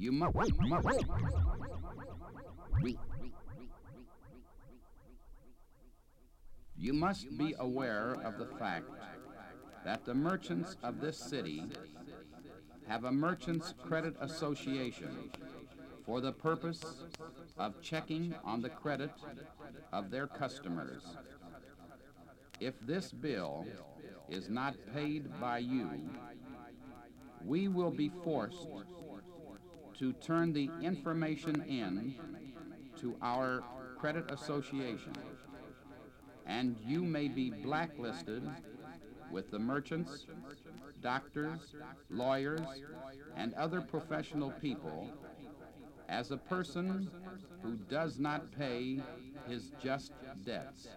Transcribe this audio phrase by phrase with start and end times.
[0.00, 0.34] You must.
[6.78, 8.86] You must be aware of the fact
[9.84, 11.64] that the merchants of this city
[12.88, 15.30] have a Merchants Credit Association
[16.06, 16.82] for the purpose
[17.58, 19.10] of checking on the credit
[19.92, 21.02] of their customers.
[22.58, 23.66] If this bill
[24.30, 25.90] is not paid by you,
[27.44, 28.66] we will be forced
[30.00, 32.14] to turn the information in
[32.98, 33.62] to our
[33.98, 35.12] credit association,
[36.46, 38.42] and you may be blacklisted
[39.30, 40.24] with the merchants,
[41.02, 41.74] doctors,
[42.08, 42.66] lawyers,
[43.36, 45.06] and other professional people
[46.08, 47.10] as a person
[47.62, 49.02] who does not pay
[49.46, 50.12] his just
[50.46, 50.88] debts.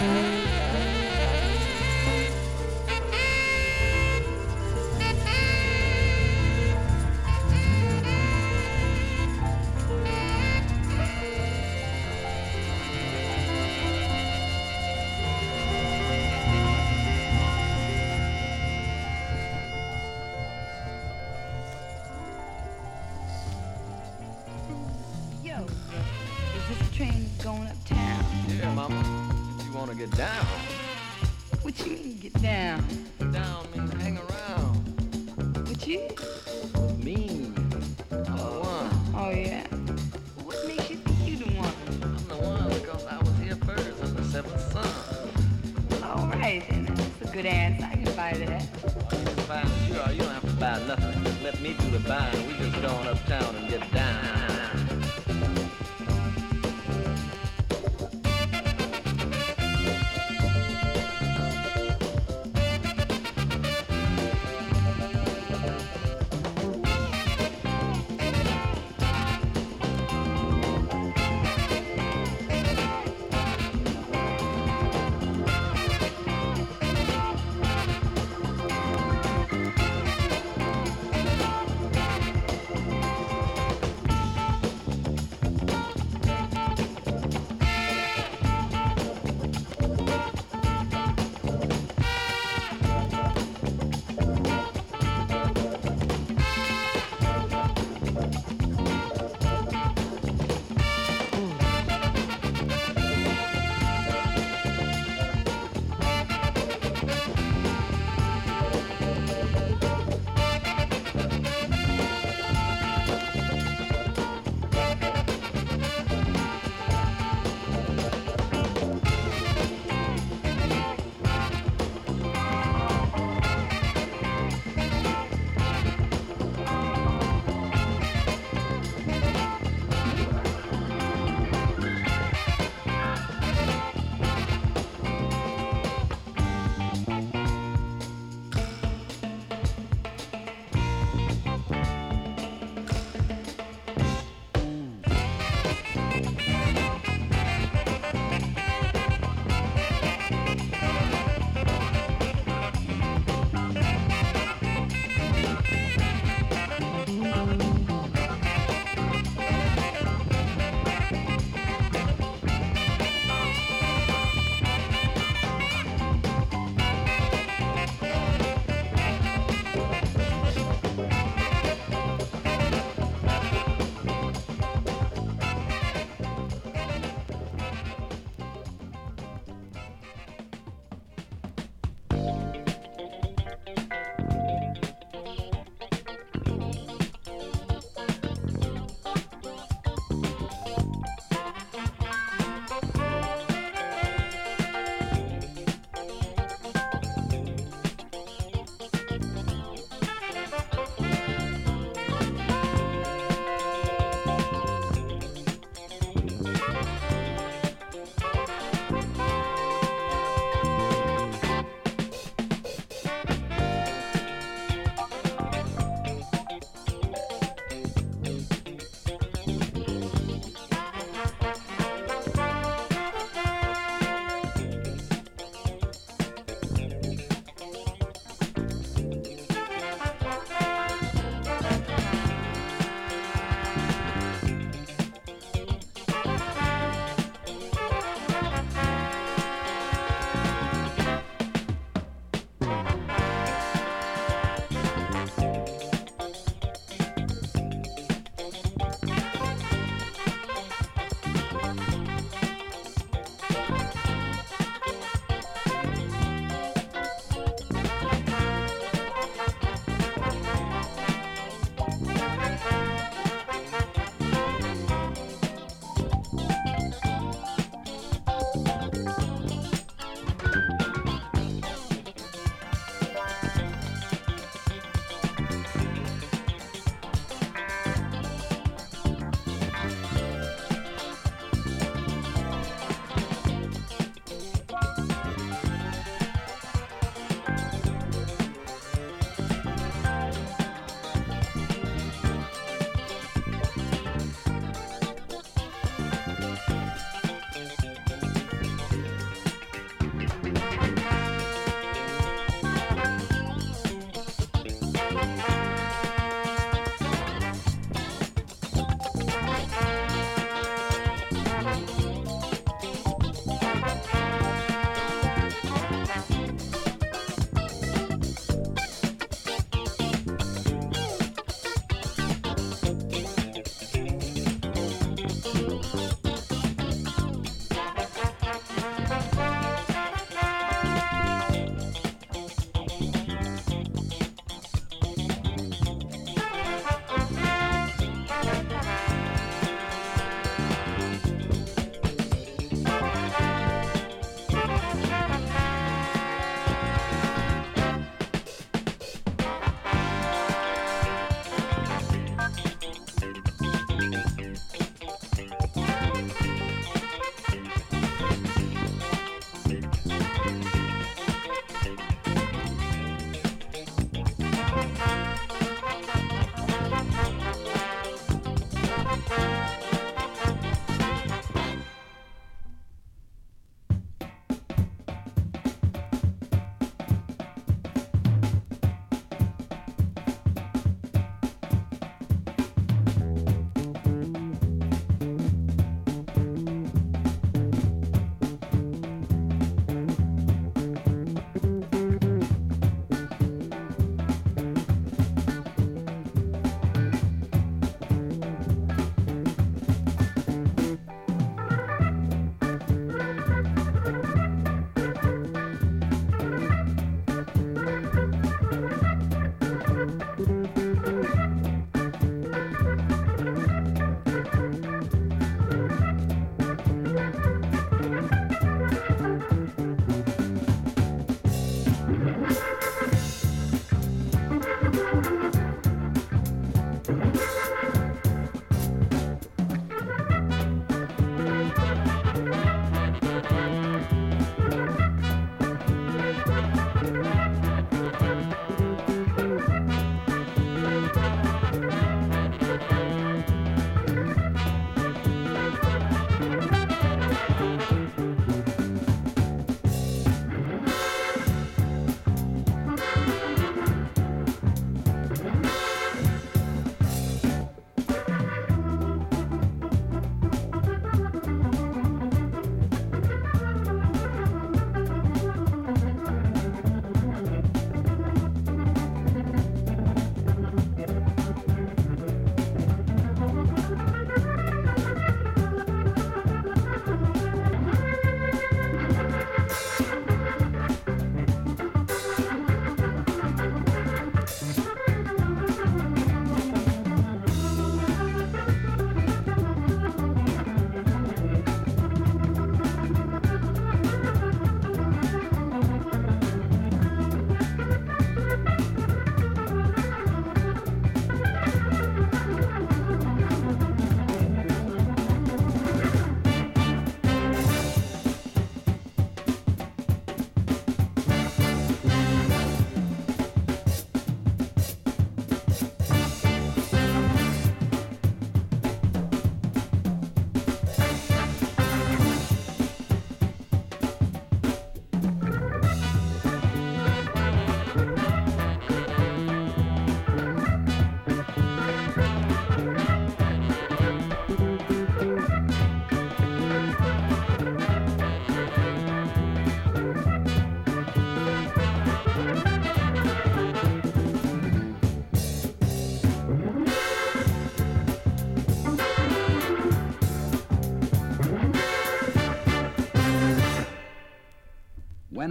[0.00, 0.39] Bye.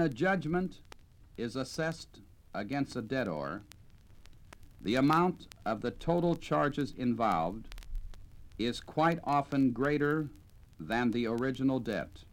[0.09, 0.81] judgment
[1.37, 2.19] is assessed
[2.53, 3.61] against a debtor,
[4.81, 7.75] the amount of the total charges involved
[8.57, 10.29] is quite often greater
[10.79, 12.23] than the original debt.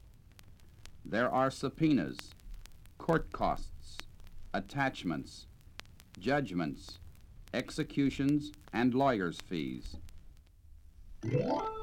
[1.05, 2.16] There are subpoenas,
[2.99, 3.99] court costs,
[4.53, 5.47] attachments,
[6.18, 6.99] judgments,
[7.55, 9.97] executions, and lawyer's fees.
[11.27, 11.77] Ooh.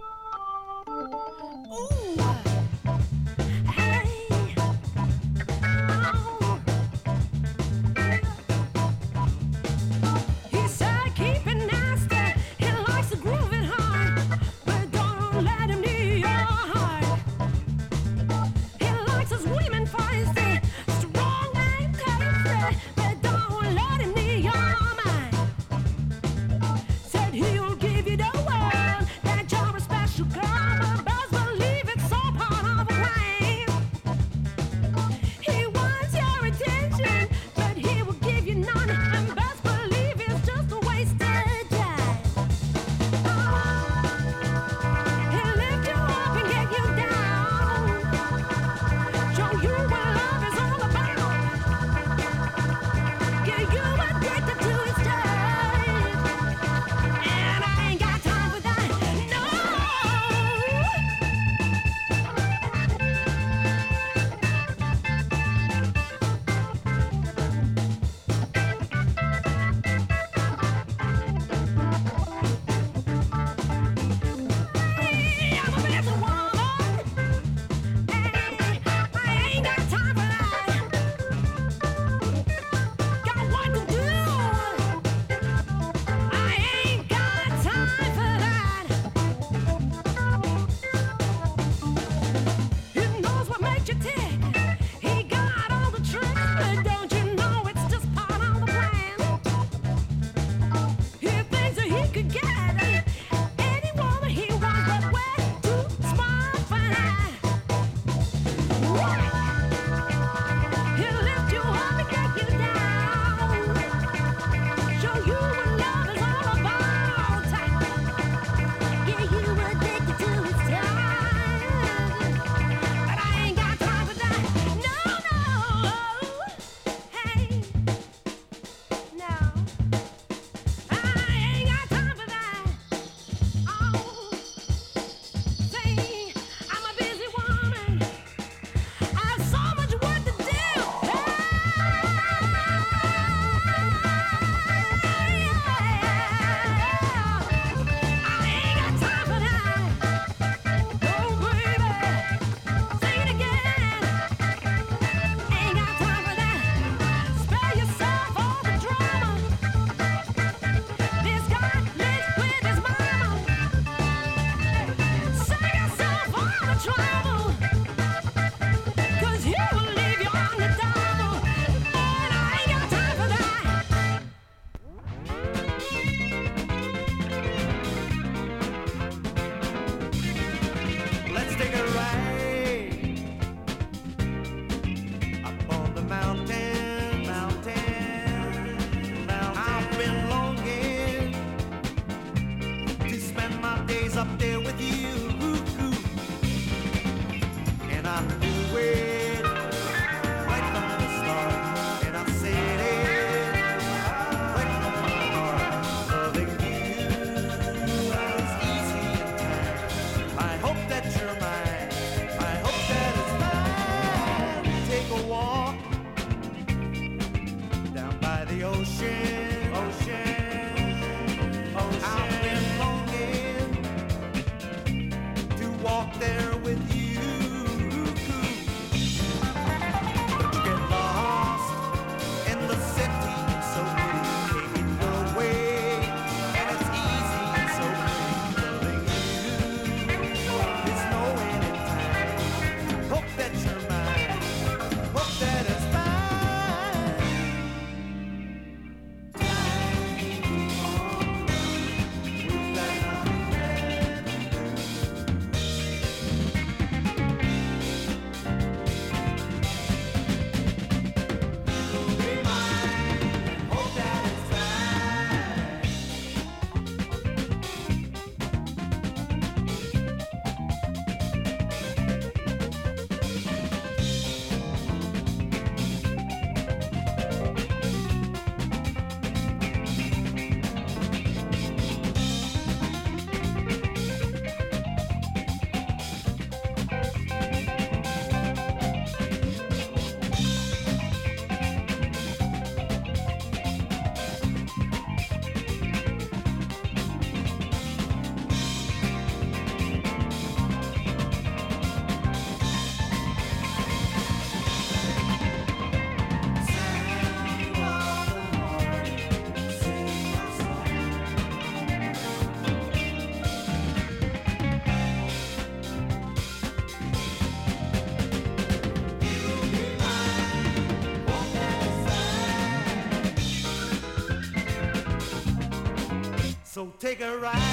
[326.83, 327.72] So take a ride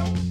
[0.00, 0.29] Nope.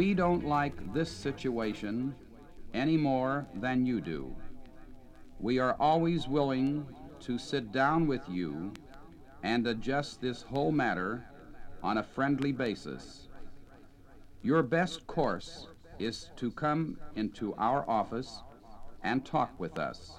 [0.00, 2.14] We don't like this situation
[2.72, 4.34] any more than you do.
[5.38, 6.86] We are always willing
[7.26, 8.72] to sit down with you
[9.42, 11.26] and adjust this whole matter
[11.82, 13.28] on a friendly basis.
[14.40, 15.66] Your best course
[15.98, 18.40] is to come into our office
[19.02, 20.12] and talk with us.